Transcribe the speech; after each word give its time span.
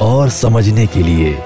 और 0.00 0.28
समझने 0.28 0.86
के 0.86 1.02
लिए 1.02 1.36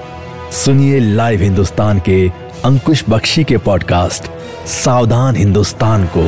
सुनिए 0.51 0.99
लाइव 0.99 1.41
हिंदुस्तान 1.41 1.99
के 1.99 2.29
अंकुश 2.65 3.03
बख्शी 3.09 3.43
के 3.43 3.57
पॉडकास्ट 3.57 4.23
सावधान 4.67 5.35
हिंदुस्तान 5.35 6.05
को। 6.17 6.23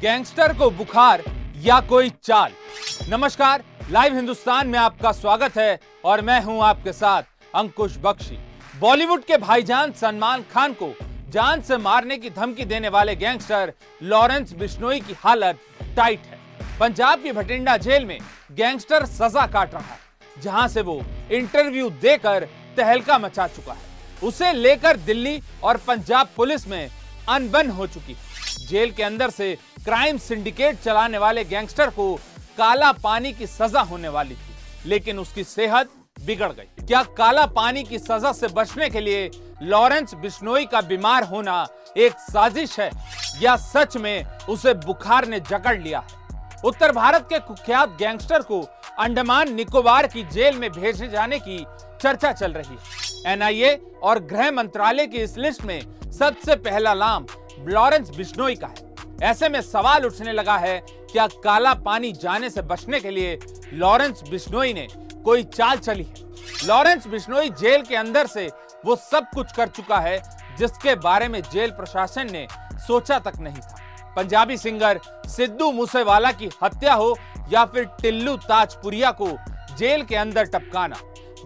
गैंगस्टर 0.00 0.52
को 0.52 0.70
बुखार 0.70 1.22
या 1.62 1.80
कोई 1.80 2.10
चाल। 2.22 2.50
नमस्कार, 3.10 3.62
लाइव 3.90 4.14
हिंदुस्तान 4.14 4.68
में 4.68 4.78
आपका 4.78 5.12
स्वागत 5.12 5.56
है 5.56 5.78
और 6.04 6.22
मैं 6.22 6.42
हूँ 6.44 6.62
आपके 6.62 6.92
साथ 6.92 7.22
अंकुश 7.54 7.96
बख्शी। 8.04 8.38
बॉलीवुड 8.80 9.24
के 9.24 9.36
भाईजान 9.36 9.92
सलमान 9.92 10.42
खान 10.52 10.72
को 10.72 10.92
जान 11.30 11.60
से 11.60 11.76
मारने 11.76 12.16
की 12.18 12.30
धमकी 12.30 12.64
देने 12.64 12.88
वाले 12.88 13.16
गैंगस्टर 13.16 13.72
लॉरेंस 14.02 14.54
बिश्नोई 14.58 15.00
की 15.00 15.14
हालत 15.18 15.58
टाइट 15.96 16.20
है। 16.20 16.37
पंजाब 16.80 17.22
की 17.22 17.30
भटिंडा 17.32 17.76
जेल 17.76 18.04
में 18.04 18.18
गैंगस्टर 18.52 19.04
सजा 19.06 19.46
काट 19.46 19.72
रहा 19.74 19.82
है, 19.84 19.98
जहाँ 20.42 20.66
से 20.68 20.82
वो 20.82 21.00
इंटरव्यू 21.32 21.88
देकर 21.92 22.44
तहलका 22.76 23.18
मचा 23.18 23.46
चुका 23.46 23.72
है। 23.72 23.86
उसे 24.22 24.52
लेकर 24.52 24.96
दिल्ली 24.98 25.40
और 25.62 25.76
पंजाब 25.86 26.28
पुलिस 26.36 26.66
में 26.68 26.88
अनबन 27.28 27.70
हो 27.70 27.86
चुकी 27.86 28.16
जेल 28.68 28.90
के 28.90 29.02
अंदर 29.02 29.30
से 29.30 29.54
क्राइम 29.84 30.18
सिंडिकेट 30.18 30.78
चलाने 30.80 31.18
वाले 31.18 31.44
गैंगस्टर 31.44 31.90
को 31.90 32.14
काला 32.58 32.92
पानी 32.94 33.32
की 33.32 33.46
सजा 33.46 33.80
होने 33.82 34.08
वाली 34.08 34.34
थी, 34.34 34.54
लेकिन 34.86 35.18
उसकी 35.18 35.44
सेहत 35.44 35.90
बिगड़ 36.16 36.52
गई। 36.52 36.86
क्या 36.86 37.02
काला 37.18 37.46
पानी 37.48 37.82
की 37.84 37.98
सजा 37.98 38.32
से 38.32 38.48
बचने 38.50 38.88
के 38.90 39.00
लिए 39.00 39.30
लॉरेंस 39.62 40.14
बिश्नोई 40.14 40.66
का 40.66 40.80
बीमार 40.82 41.24
होना 41.24 41.66
एक 41.96 42.18
साजिश 42.20 42.78
है, 42.80 42.90
या 43.42 43.56
सच 43.56 43.96
में 43.96 44.24
उसे 44.48 44.74
बुखार 44.76 45.28
ने 45.28 45.40
जकड़ 45.42 45.78
लिया 45.78 45.98
है? 46.00 46.17
उत्तर 46.64 46.92
भारत 46.92 47.26
के 47.30 47.38
कुख्यात 47.38 47.96
गैंगस्टर 47.98 48.42
को 48.42 48.60
अंडमान 48.98 49.52
निकोबार 49.54 50.06
की 50.06 50.22
जेल 50.24 50.58
में 50.58 50.70
भेजे 50.72 51.08
जाने 51.08 51.38
की 51.38 51.58
चर्चा 52.02 52.32
चल 52.32 52.52
रही 52.52 52.76
है। 52.76 53.32
एनआईए 53.32 53.74
और 54.02 54.18
गृह 54.24 54.50
मंत्रालय 54.50 55.06
की 55.06 55.18
इस 55.18 55.36
लिस्ट 55.38 55.64
में 55.64 55.80
सबसे 56.12 56.56
पहला 56.56 56.94
नाम 56.94 57.26
लॉरेंस 57.68 58.10
बिश्नोई 58.10 58.54
का 58.54 58.66
है। 58.66 58.86
ऐसे 59.22 59.48
में 59.48 59.60
सवाल 59.62 60.06
उठने 60.06 60.32
लगा 60.32 60.56
है, 60.56 60.78
क्या 61.12 61.26
काला 61.44 61.74
पानी 61.74 62.12
जाने 62.12 62.50
से 62.50 62.62
बचने 62.62 63.00
के 63.00 63.10
लिए 63.10 63.38
लॉरेंस 63.72 64.22
बिश्नोई 64.30 64.72
ने 64.72 64.86
कोई 65.24 65.42
चाल 65.44 65.78
चली 65.78 66.02
है? 66.02 66.14
लॉरेंस 66.66 67.06
बिश्नोई 67.06 67.50
जेल 67.50 67.82
के 67.82 67.96
अंदर 67.96 68.26
से 68.26 68.50
वो 68.86 68.96
सब 68.96 69.26
कुछ 69.34 69.52
कर 69.52 69.68
चुका 69.68 69.98
है, 69.98 70.20
जिसके 70.58 70.94
बारे 70.94 71.28
में 71.28 71.40
जेल 71.42 71.70
प्रशासन 71.70 72.30
ने 72.32 72.46
सोचा 72.86 73.18
तक 73.18 73.38
नहीं 73.40 73.60
था। 73.60 73.77
पंजाबी 74.18 74.56
सिंगर 74.56 75.00
सिद्धू 75.26 75.70
मूसेवाला 75.72 76.30
की 76.32 76.48
हत्या 76.62 76.94
हो 76.94 77.16
या 77.52 77.64
फिर 77.64 77.84
टिल्लू 78.00 78.36
ताजपुरिया 78.38 79.10
को 79.10 79.28
जेल 79.78 80.02
के 80.02 80.16
अंदर 80.16 80.44
टपकाना? 80.44 80.96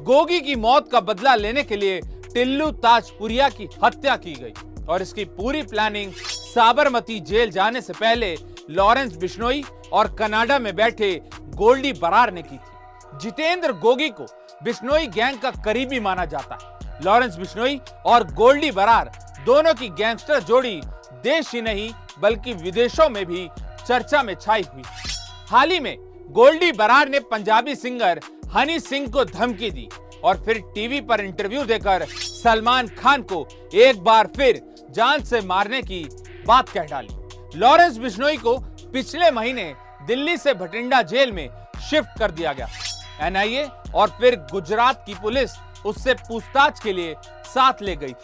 गोगी 0.01 0.41
की 0.41 0.55
मौत 0.56 0.91
का 0.92 1.01
बदला 1.01 1.34
लेने 1.34 1.62
के 1.62 1.77
लिए 1.77 2.01
टिल्लू 2.34 2.70
ताजपुरिया 2.79 3.48
की 3.48 3.69
हत्या 3.85 4.17
की 4.17 4.33
गई 4.35 4.86
और 4.89 5.02
इसकी 5.02 5.24
पूरी 5.24 5.63
प्लानिंग 5.63 6.13
साबरमती 6.14 7.19
जेल 7.23 7.51
जाने 7.51 7.80
से 7.80 7.92
पहले 7.92 8.35
लॉरेंस 8.70 9.17
बिश्नोई 9.17 9.63
और 9.92 10.14
कनाडा 10.14 10.58
में 10.58 10.75
बैठे 10.77 11.13
गोल्डी 11.57 11.92
बरार 11.92 12.33
ने 12.33 12.42
की 12.42 12.57
थी। 12.57 13.19
जितेंद्र 13.19 13.73
गोगी 13.73 14.08
को 14.11 14.27
बिश्नोई 14.64 15.07
गैंग 15.08 15.39
का 15.39 15.51
करीबी 15.64 16.01
माना 16.01 16.25
जाता 16.27 16.58
है। 16.63 17.01
लॉरेंस 17.05 17.36
बिश्नोई 17.36 17.80
और 18.07 18.25
गोल्डी 18.33 18.70
बरार 18.70 19.13
दोनों 19.46 19.75
की 19.75 19.89
गैंगस्टर 19.91 20.42
जोड़ी 20.42 20.80
देश 21.25 21.52
ही 21.55 21.61
नहीं 21.63 21.91
बल्कि 22.20 22.52
विदेशों 22.55 23.08
में 23.08 23.24
भी 23.27 23.48
चर्चा 23.86 24.23
में 24.23 24.34
छाई 24.34 24.62
हुई। 24.64 24.83
हाल 25.48 25.70
ही 25.70 25.80
में 25.80 25.96
गोल्डी 26.30 26.70
बरार 26.73 27.08
ने 27.08 27.20
पंजाबी 27.30 27.74
सिंगर 27.74 28.20
हनी 28.55 28.78
सिंह 28.80 29.11
को 29.11 29.24
धमकी 29.24 29.70
दी 29.70 29.89
और 30.24 30.42
फिर 30.45 30.58
टीवी 30.74 31.01
पर 31.01 31.20
इंटरव्यू 31.20 31.64
देकर 31.64 32.06
सलमान 32.08 32.89
खान 32.98 33.22
को 33.22 33.46
एक 33.74 34.02
बार 34.05 34.28
फिर 34.36 34.61
जान 34.90 35.22
से 35.24 35.40
मारने 35.40 35.83
की 35.83 36.02
बात 36.46 36.68
कह 36.68 36.84
डाली। 36.84 37.58
लॉरेंस 37.58 37.96
बिश्नोई 37.98 38.36
को 38.36 38.56
पिछले 38.92 39.30
महीने 39.30 39.72
दिल्ली 40.06 40.36
से 40.36 40.55
भटिंडा 40.55 41.02
जेल 41.02 41.33
में 41.33 41.48
शिफ्ट 41.90 42.18
कर 42.18 42.30
दिया 42.30 42.52
गया। 42.52 42.68
एनआईए 43.20 43.68
और 43.95 44.08
फिर 44.20 44.36
गुजरात 44.52 45.02
की 45.06 45.14
पुलिस 45.14 45.51
उससे 45.87 46.15
पूछताछ 46.17 46.81
के 46.81 46.93
लिए 46.93 47.15
साथ 47.47 47.83
ले 47.83 47.97
गई। 47.97 48.15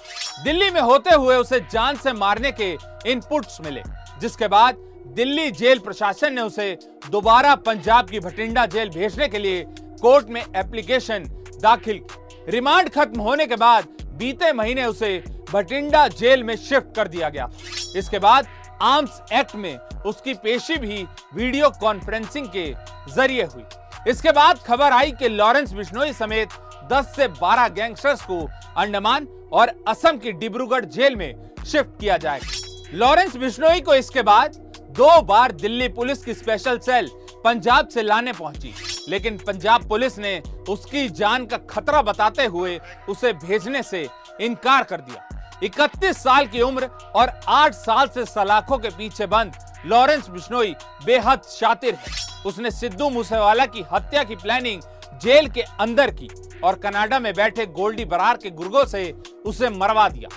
दिल्ली 0.44 0.70
में 0.70 0.80
होते 0.80 1.14
हुए 1.14 1.36
उसे 1.36 1.60
जान 1.72 1.96
से 1.96 2.12
मारने 2.14 2.52
के 2.52 2.76
इनपुट्स 3.06 3.60
मिले, 3.60 3.82
जिसके 4.20 4.48
बाद 4.48 4.76
दिल्ली 5.08 5.50
जेल 5.52 5.78
प्रशासन 5.78 6.32
ने 6.34 6.40
उसे 6.40 6.76
दोबारा 7.10 7.54
पंजाब 7.56 8.08
की 8.08 8.20
भटिंडा 8.20 8.66
जेल 8.66 8.88
भेजने 8.90 9.28
के 9.28 9.38
लिए 9.38 9.64
कोर्ट 10.02 10.28
में 10.28 10.40
एप्लीकेशन 10.40 11.24
दाखिल 11.62 11.98
की। 12.00 12.50
रिमांड 12.50 12.88
खत्म 12.88 13.20
होने 13.20 13.46
के 13.46 13.56
बाद 13.56 13.88
बीते 14.18 14.52
महीने 14.52 14.84
उसे 14.84 15.16
भटिंडा 15.52 16.06
जेल 16.10 16.44
में 16.44 16.54
शिफ्ट 16.58 16.94
कर 16.96 17.08
दिया 17.08 17.28
गया। 17.28 17.48
इसके 17.96 18.18
बाद 18.18 18.46
आर्म्स 18.82 19.20
एक्ट 19.32 19.54
में 19.56 19.76
उसकी 20.06 20.34
पेशी 20.34 20.76
भी 20.76 21.02
वीडियो 21.34 21.70
कॉन्फ्रेंसिंग 21.80 22.46
के 22.48 22.72
ज़रिए 23.12 23.44
हुई। 23.44 23.64
इसके 24.08 24.32
बाद 24.32 24.58
खबर 24.58 24.92
आई 24.92 25.10
कि 25.12 25.28
लॉरेंस 25.28 25.72
बिश्नोई 25.72 26.12
समेत 26.12 26.48
10 26.88 27.14
से 27.16 27.28
12 27.34 27.68
गैंगस्टर्स 27.68 28.22
को 28.22 28.40
अंडमान 28.76 29.26
और 29.52 29.72
असम 29.88 30.18
की 30.18 30.32
डिब्रूगढ़ 30.32 30.84
जेल 30.86 31.16
में 31.16 31.34
शिफ्ट 31.66 32.00
किया 32.00 32.16
जाएगा 32.16 32.96
लॉरेंस 32.98 33.36
बिश्नोई 33.36 33.80
को 33.80 33.94
इसके 33.94 34.22
बाद 34.22 34.56
दो 34.98 35.20
बार 35.22 35.52
दिल्ली 35.52 35.88
पुलिस 35.88 36.24
की 36.24 36.34
स्पेशल 36.34 36.78
सेल 36.78 37.08
पंजाब 37.44 37.88
से 37.88 38.02
लाने 38.02 38.32
पहुँची। 38.32 38.72
लेकिन 39.08 39.36
पंजाब 39.38 39.88
पुलिस 39.88 40.18
ने 40.18 40.40
उसकी 40.68 41.08
जान 41.08 41.44
का 41.46 41.56
खतरा 41.70 42.00
बताते 42.02 42.44
हुए 42.46 42.78
उसे 43.08 43.32
भेजने 43.34 43.82
से 43.82 44.06
इनकार 44.40 44.84
कर 44.84 45.00
दिया। 45.00 45.28
31 45.62 46.18
साल 46.18 46.46
की 46.46 46.60
उम्र 46.60 46.86
और 47.16 47.28
8 47.48 47.74
साल 47.74 48.08
से 48.08 48.24
सलाखों 48.24 48.78
के 48.78 48.88
पीछे 48.88 49.26
बंद 49.26 49.56
लॉरेंस 49.86 50.28
बिश्नोई 50.28 50.74
बेहद 51.04 51.42
शातिर 51.50 51.94
है। 51.94 52.12
उसने 52.46 52.70
सिद्धू 52.70 53.08
मूसेवाला 53.10 53.66
की 53.66 53.84
हत्या 53.92 54.24
की 54.24 54.36
प्लानिंग 54.36 54.82
जेल 55.22 55.48
के 55.48 55.62
अंदर 55.80 56.10
की। 56.10 56.28
और 56.64 56.74
कनाडा 56.74 57.18
में 57.18 57.32
बैठे 57.34 57.66
गोल्डी 57.66 58.04
बरार 58.04 58.36
के 58.36 58.50
गुर्गों 58.50 58.84
से 58.84 59.10
उसे 59.46 59.70
मरवा 59.70 60.08
दिया। 60.08 60.28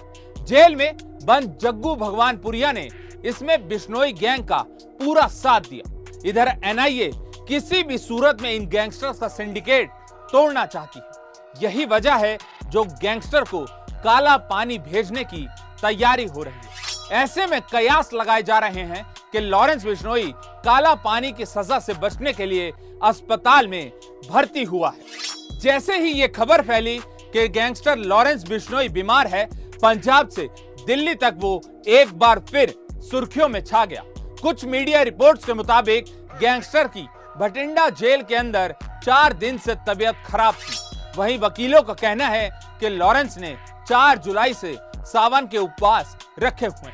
जेल 0.44 0.76
में 0.76 0.98
बंद 1.24 1.58
जग्गू 1.62 1.96
भगवानपुरिया 1.96 2.72
ने 2.72 2.88
इसमें 3.26 3.68
बिश्नोई 3.68 4.14
गैंग 4.14 4.44
का 4.44 4.58
पूरा 5.00 5.28
साथ 5.28 5.62
दिया। 5.62 6.30
इधर 6.30 6.54
एनआईए 6.64 7.12
किसी 7.48 7.84
भी 7.84 7.98
सूरत 7.98 8.42
में 8.42 8.52
इन 8.54 8.68
गैंगस्टर्स 8.68 9.20
का 9.20 9.28
सिंडिकेट 9.28 9.90
तोड़ना 10.32 10.66
चाहती 10.66 11.00
है। 11.00 11.64
यही 11.64 11.86
वजह 11.86 12.16
है 12.16 12.38
जो 12.66 12.84
गैंगस्टर 12.84 13.44
को 13.44 13.66
काला 14.04 14.36
पानी 14.50 14.78
भेजने 14.80 15.24
की 15.24 15.48
तैयारी 15.82 16.26
हो 16.26 16.44
रही 16.44 16.54
है। 16.54 17.20
ऐसे 17.24 17.46
में 17.48 17.60
कयास 17.72 18.14
लगाए 18.14 18.44
जा 18.44 18.60
रहे 18.60 18.84
हैं 18.84 19.06
कि 19.32 19.40
लॉरेंस 19.40 19.86
बिश्नोई 19.86 20.32
काला 20.66 20.94
पानी 20.96 21.32
की 21.32 21.46
सजा 21.46 21.80
से 21.80 21.94
बचने 21.94 22.34
के 22.34 22.46
लिए 22.46 22.72
अस्पताल 23.04 23.68
में 23.68 23.92
भर्ती 24.30 24.64
हुआ 24.64 24.90
है। 24.90 25.21
जैसे 25.62 25.98
ही 26.00 26.12
ये 26.12 26.28
खबर 26.28 26.62
फैली 26.62 26.98
कि 27.34 27.48
गैंगस्टर 27.48 27.98
लॉरेंस 27.98 28.44
बिश्नोई 28.44 28.88
बीमार 28.90 29.28
है, 29.28 29.46
पंजाब 29.76 30.30
से 30.30 30.48
दिल्ली 30.88 31.14
तक 31.16 31.36
वो 31.38 31.62
एक 31.90 32.14
बार 32.20 32.40
फिर 32.50 32.74
सुर्खियों 33.02 33.48
में 33.50 33.64
छा 33.64 33.84
गया। 33.86 34.04
कुछ 34.42 34.66
मीडिया 34.66 35.02
रिपोर्ट्स 35.02 35.46
के 35.46 35.54
मुताबिक 35.54 36.06
गैंगस्टर 36.40 36.88
की 36.88 37.08
भटिंडा 37.40 37.88
जेल 37.92 38.22
के 38.24 38.36
अंदर 38.36 38.76
चार 39.04 39.34
दिन 39.36 39.58
से 39.58 39.76
तबीयत 39.88 40.24
खराब 40.26 40.54
थी। 40.56 40.76
वहीं 41.18 41.38
वकीलों 41.40 41.82
का 41.82 41.94
कहना 41.94 42.28
है 42.28 42.50
कि 42.80 42.90
लॉरेंस 42.90 43.38
ने 43.38 43.56
4 43.88 44.18
जुलाई 44.18 44.54
से 44.54 44.76
सावन 45.06 45.48
के 45.48 45.58
उपवास 45.58 46.18
रखे 46.40 46.66
हुए 46.66 46.92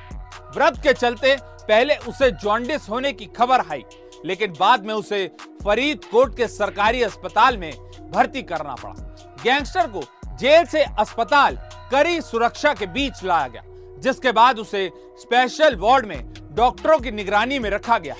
व्रत 0.55 0.81
के 0.83 0.93
चलते 0.93 1.35
पहले 1.61 1.95
उसे 2.07 2.31
जॉन्डिस 2.33 2.89
होने 2.89 3.11
की 3.13 3.25
खबर 3.37 3.61
आई, 3.71 3.83
लेकिन 4.25 4.53
बाद 4.59 4.85
में 4.85 4.93
उसे 4.93 5.27
फरीदकोट 5.63 6.37
के 6.37 6.47
सरकारी 6.49 7.01
अस्पताल 7.03 7.57
में 7.57 7.71
भर्ती 8.11 8.41
करना 8.43 8.75
पड़ा। 8.75 8.93
गैंगस्टर 9.43 9.87
को 9.87 10.01
जेल 10.39 10.65
से 10.65 10.83
अस्पताल, 10.99 11.55
कड़ी 11.91 12.21
सुरक्षा 12.21 12.73
के 12.73 12.85
बीच 12.87 13.23
लाया 13.23 13.47
गया, 13.47 13.61
जिसके 14.01 14.31
बाद 14.31 14.59
उसे 14.59 14.89
स्पेशल 15.19 15.75
वार्ड 15.75 16.05
में 16.05 16.33
डॉक्टरों 16.55 16.97
की 16.99 17.11
निगरानी 17.11 17.59
में 17.59 17.69
रखा 17.69 17.97
गया। 17.97 18.15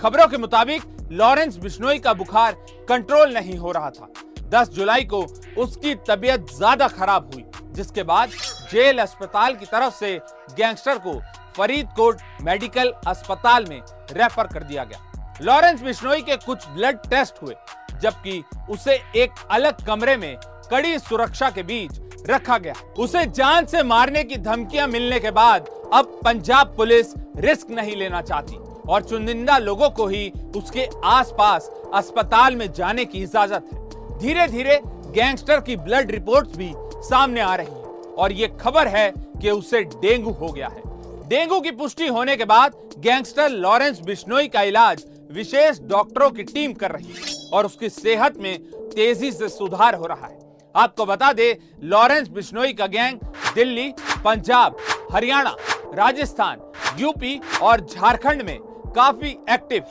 खबरों 0.00 0.26
के 0.28 0.38
मुताबिक, 0.38 0.82
लॉरेंस 1.12 1.56
बिश्नोई 1.56 1.98
का 1.98 2.12
बुखार 2.14 2.52
कंट्रोल 2.88 3.34
नहीं 3.34 3.56
हो 3.58 3.72
रहा 3.72 3.90
था। 3.90 4.08
10 4.50 4.68
जुलाई 4.68 5.04
को 5.04 5.20
उसकी 5.58 5.94
तबीयत 6.08 6.46
ज़्यादा 6.52 6.88
खराब 6.88 7.30
हुई, 7.34 7.44
जिसके 7.72 8.02
बाद 8.02 8.30
जेल 8.72 8.98
अस्पताल 8.98 9.54
की 9.54 9.66
तरफ़ 9.66 9.94
से 9.94 10.18
गैंगस्टर 10.56 10.98
को 10.98 11.20
फरीदकोट 11.56 12.20
मेडिकल 12.42 12.92
अस्पताल 13.06 13.66
में 13.66 13.80
रेफर 14.12 14.46
कर 14.46 14.62
दिया 14.62 14.84
गया। 14.84 15.38
लॉरेंस 15.42 15.82
बिश्नोई 15.82 16.22
के 16.22 16.36
कुछ 16.36 16.68
ब्लड 16.68 16.98
टेस्ट 17.10 17.42
हुए 17.42 17.54
जबकि 18.02 18.42
उसे 18.70 18.94
एक 19.16 19.46
अलग 19.50 19.84
कमरे 19.86 20.16
में 20.16 20.36
कड़ी 20.70 20.98
सुरक्षा 20.98 21.50
के 21.50 21.62
बीच 21.62 22.00
रखा 22.28 22.58
गया। 22.58 22.74
उसे 22.98 23.24
जान 23.28 23.66
से 23.66 23.82
मारने 23.82 24.22
की 24.24 24.36
धमकियाँ 24.38 24.86
मिलने 24.88 25.18
के 25.20 25.30
बाद 25.30 25.68
अब 25.94 26.20
पंजाब 26.24 26.74
पुलिस 26.76 27.14
रिस्क 27.36 27.70
नहीं 27.70 27.96
लेना 27.96 28.20
चाहती 28.22 28.56
और 28.88 29.02
चुनिंदा 29.02 29.58
लोगों 29.58 29.90
को 29.90 30.06
ही 30.06 30.30
उसके 30.56 30.86
आसपास 31.04 31.70
अस्पताल 31.94 32.56
में 32.56 32.72
जाने 32.72 33.04
की 33.04 33.22
इजाज़त 33.22 33.68
है। 33.72 34.18
धीरे 34.18 34.46
धीरे 34.48 34.80
गैंगस्टर 34.84 35.60
की 35.60 35.76
ब्लड 35.78 36.10
रिपोर्ट्स 36.10 36.56
भी 36.56 36.72
सामने 37.04 37.40
आ 37.40 37.54
रही 37.54 37.66
है 37.66 38.14
और 38.14 38.32
ये 38.32 38.48
खबर 38.60 38.88
है 38.88 39.10
कि 39.42 39.50
उसे 39.50 39.82
डेंगू 39.82 40.30
हो 40.30 40.48
गया 40.48 40.68
है। 40.68 40.82
डेंगू 41.28 41.60
की 41.60 41.70
पुष्टि 41.72 42.06
होने 42.08 42.36
के 42.36 42.44
बाद 42.44 42.74
गैंगस्टर 42.98 43.48
लॉरेंस 43.50 44.00
बिश्नोई 44.00 44.48
का 44.48 44.62
इलाज 44.62 45.04
विशेष 45.32 45.80
डॉक्टरों 45.82 46.30
की 46.30 46.42
टीम 46.44 46.72
कर 46.72 46.90
रही 46.90 47.12
है। 47.12 47.41
और 47.52 47.66
उसकी 47.66 47.88
सेहत 47.90 48.36
में 48.38 48.58
तेज़ी 48.90 49.30
से 49.32 49.48
सुधार 49.48 49.94
हो 49.94 50.06
रहा 50.06 50.26
है। 50.26 50.38
आपको 50.74 51.06
बता 51.06 51.32
दे, 51.32 51.58
लॉरेंस 51.82 52.28
बिश्नोई 52.30 52.72
का 52.72 52.86
गैंग 52.88 53.18
दिल्ली, 53.54 53.88
पंजाब, 54.24 54.76
हरियाणा, 55.12 55.54
राजस्थान, 55.94 56.60
यूपी 56.98 57.40
और 57.62 57.80
झारखंड 57.82 58.42
में 58.42 58.58
काफ़ी 58.96 59.30
एक्टिव। 59.50 59.82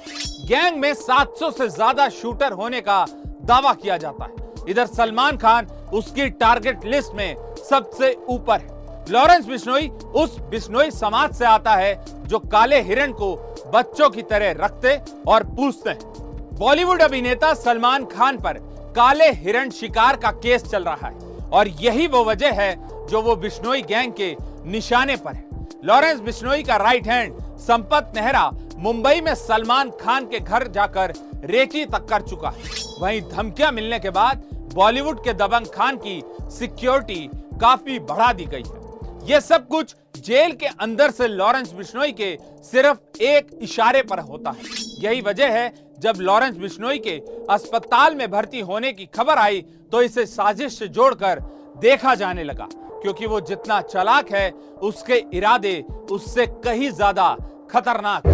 गैंग 0.48 0.78
में 0.78 0.94
700 0.96 1.52
से 1.52 1.68
ज़्यादा 1.70 2.08
शूटर 2.12 2.52
होने 2.54 2.82
का 2.82 3.06
दावा 3.44 3.74
किया 3.74 3.98
जाता 3.98 4.26
है। 4.26 4.70
इधर 4.70 4.86
सलमान 4.88 5.38
खान 5.38 5.68
उसकी 5.94 6.30
टारगेट 6.32 6.86
लिस्ट 6.86 7.14
में 7.16 7.36
सबसे 7.70 8.14
ऊपर 8.30 8.60
है। 8.60 8.80
लॉरेंस 9.10 9.46
बिश्नोई 9.46 9.88
उस 10.16 10.38
बिश्नोई 10.50 10.92
समाज 10.92 11.34
से 11.36 11.46
आता 11.46 11.76
है 11.76 11.94
जो 12.28 12.40
काले 12.42 12.82
हिरण 12.82 13.12
को 13.14 13.34
बच्चों 13.74 14.10
की 14.10 14.22
तरह 14.24 14.52
रखते 14.58 15.00
और 15.28 15.44
पूछते 15.46 15.90
हैं। 15.90 16.31
बॉलीवुड 16.54 17.02
अभिनेता 17.02 17.54
सलमान 17.54 18.06
खान 18.06 18.38
पर 18.38 18.58
काले 18.96 19.30
हिरण 19.34 19.70
शिकार 19.70 20.16
का 20.16 20.32
केस 20.34 20.64
चल 20.64 20.84
रहा 20.84 21.08
है 21.08 21.50
और 21.50 21.68
यही 21.82 22.08
वो 22.08 22.24
वजह 22.26 22.62
है 22.62 22.74
जो 23.08 23.22
वो 23.22 23.36
बिश्नोई 23.36 23.82
गैंग 23.82 24.14
के 24.14 24.36
निशाने 24.66 25.16
पर 25.16 25.34
है। 25.34 25.44
लॉरेंस 25.86 26.20
बिश्नोई 26.20 26.64
का 26.64 26.76
राइट 26.78 27.08
हैंड 27.08 27.40
संपत 27.60 28.12
नेहरा 28.16 28.50
मुंबई 28.78 29.22
में 29.22 29.34
सलमान 29.36 29.92
खान 30.02 30.26
के 30.26 30.40
घर 30.40 30.68
जाकर 30.68 31.14
रेकी 31.46 31.86
तक 31.86 32.06
कर 32.10 32.22
चुका 32.22 32.50
है। 32.50 32.64
वहीं 33.00 33.22
धमकियाँ 33.30 33.72
मिलने 33.72 34.00
के 34.00 34.10
बाद 34.10 34.44
बॉलीवुड 34.74 35.24
के 35.24 35.34
दबंग 35.34 35.68
खान 35.68 35.98
की 35.98 36.22
सिक्योरिटी 36.52 37.30
काफ़ी 37.62 38.00
बढ़ा 38.02 38.32
दी 38.34 38.46
गई 38.46 38.64
है। 38.64 39.30
यह 39.30 39.40
सब 39.40 39.68
कुछ 39.68 39.96
जेल 40.18 40.52
के 40.52 40.66
अंदर 40.66 41.12
से 41.12 41.28
लॉरेंस 41.28 41.74
बिश्नोई 41.74 42.12
के 42.12 42.38
सिर्फ़ 42.64 43.22
एक 43.24 43.60
इशारे 43.62 44.02
पर 44.04 44.20
होता 44.20 44.52
है। 44.52 44.81
यही 45.04 45.22
वजह 45.22 45.50
है, 45.50 45.74
जब 46.00 46.14
लॉरेंस 46.20 46.58
बिश्नोई 46.58 46.98
के 46.98 47.22
अस्पताल 47.50 48.16
में 48.16 48.32
भर्ती 48.32 48.60
होने 48.62 48.92
की 48.94 49.06
खबर 49.16 49.38
आई 49.38 49.66
तो 49.92 50.02
इसे 50.02 50.26
साजिश 50.28 50.78
से 50.80 50.88
जोड़कर 50.90 51.40
देखा 51.82 52.16
जाने 52.16 52.44
लगा, 52.44 52.68
क्योंकि 53.02 53.26
वो 53.26 53.42
जितना 53.42 53.82
चलाक 53.84 54.32
है, 54.32 54.54
उसके 54.82 55.24
इरादे 55.34 55.84
उससे 56.12 56.46
कहीं 56.66 56.92
ज़्यादा 56.92 57.38
खतरनाक 57.72 58.28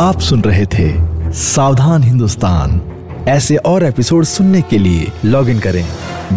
आप 0.00 0.20
सुन 0.20 0.42
रहे 0.42 0.66
थे 0.68 1.08
सावधान 1.34 2.02
हिंदुस्तान। 2.02 2.80
ऐसे 3.28 3.56
और 3.66 3.84
एपिसोड 3.84 4.24
सुनने 4.26 4.62
के 4.62 4.78
लिए 4.78 5.06
लॉग 5.24 5.48
इन 5.48 5.60
करें 5.60 5.84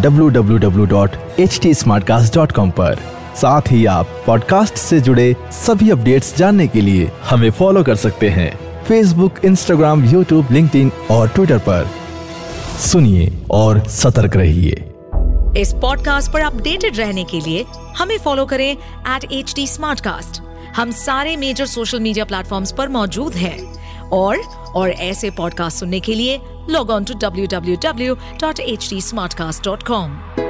www.htsmartcast.com 0.02 2.70
पर। 2.70 2.96
साथ 3.36 3.62
ही 3.72 3.86
आप 3.86 4.06
पॉडकास्ट 4.26 4.74
से 4.76 5.00
जुड़े 5.00 5.34
सभी 5.52 5.90
अपडेट्स 5.90 6.36
जानने 6.36 6.68
के 6.68 6.80
लिए 6.80 7.10
हमें 7.30 7.50
फॉलो 7.50 7.82
कर 7.82 7.96
सकते 7.96 8.28
हैं। 8.30 8.61
फेसबुक 8.88 9.44
इंस्टाग्राम 9.44 10.04
यूट्यूब 10.04 10.46
लिंक्डइन 10.50 10.90
और 11.10 11.28
ट्विटर 11.28 11.58
पर। 11.58 11.90
सुनिए 12.80 13.32
और 13.50 13.78
सतर्क 13.88 14.36
रहिए। 14.36 14.84
इस 15.60 15.72
पॉडकास्ट 15.72 16.32
पर 16.32 16.40
अपडेटेड 16.40 16.96
रहने 16.96 17.24
के 17.24 17.40
लिए 17.40 17.64
हमें 17.98 18.18
फॉलो 18.18 18.46
करें 18.46 18.70
एट 18.72 19.24
एच 19.32 19.52
टी 19.56 19.66
हम 20.76 20.90
सारे 20.90 21.36
मेजर 21.36 21.66
सोशल 21.66 22.00
मीडिया 22.00 22.24
प्लेटफॉर्म 22.24 22.64
पर 22.78 22.88
मौजूद 22.88 23.34
हैं। 23.34 24.08
और 24.08 24.38
और 24.74 24.90
ऐसे 24.90 25.30
पॉडकास्ट 25.30 25.78
सुनने 25.78 26.00
के 26.00 26.14
लिए 26.14 26.40
log 26.70 26.90
on 26.90 27.04
to 27.04 27.14
W 27.14 27.46
W 27.46 27.76
W 27.76 28.14
dot 28.14 28.60
H 28.60 28.90
T 28.90 29.00
Smartcast 29.34 29.64
dot 29.64 29.82
com 29.82 30.41